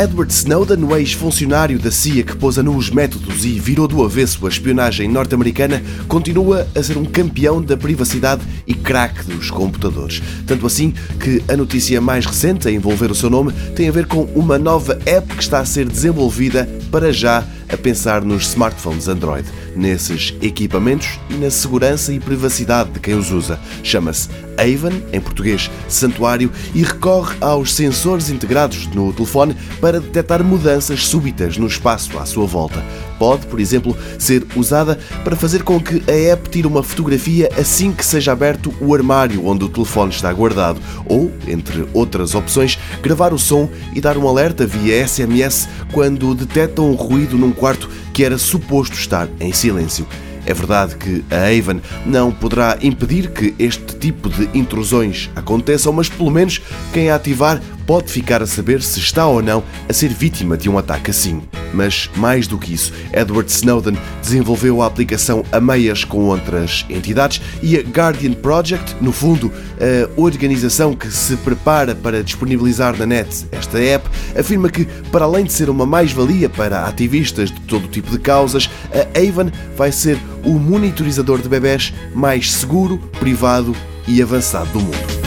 [0.00, 4.02] Edward Snowden, o ex-funcionário da CIA que pôs a nu os métodos e virou do
[4.02, 10.22] avesso a espionagem norte-americana, continua a ser um campeão da privacidade e craque dos computadores.
[10.46, 14.06] Tanto assim que a notícia mais recente a envolver o seu nome tem a ver
[14.06, 19.08] com uma nova app que está a ser desenvolvida para já a pensar nos smartphones
[19.08, 23.58] Android, nesses equipamentos e na segurança e privacidade de quem os usa.
[23.82, 31.06] Chama-se Avon, em português santuário, e recorre aos sensores integrados no telefone para detectar mudanças
[31.06, 32.84] súbitas no espaço à sua volta.
[33.18, 37.92] Pode, por exemplo, ser usada para fazer com que a app tire uma fotografia assim
[37.92, 43.32] que seja aberto o armário onde o telefone está guardado, ou, entre outras opções, gravar
[43.32, 48.24] o som e dar um alerta via SMS quando detecta um ruído num quarto que
[48.24, 50.06] era suposto estar em silêncio.
[50.46, 56.08] É verdade que a Avon não poderá impedir que este tipo de intrusões aconteçam, mas
[56.08, 56.62] pelo menos
[56.94, 60.68] quem a ativar pode ficar a saber se está ou não a ser vítima de
[60.70, 61.42] um ataque assim.
[61.72, 67.40] Mas, mais do que isso, Edward Snowden desenvolveu a aplicação a meias com outras entidades
[67.62, 73.46] e a Guardian Project, no fundo, a organização que se prepara para disponibilizar na net
[73.52, 78.10] esta app, afirma que, para além de ser uma mais-valia para ativistas de todo tipo
[78.10, 83.74] de causas, a Avon vai ser o monitorizador de bebés mais seguro, privado
[84.06, 85.19] e avançado do mundo.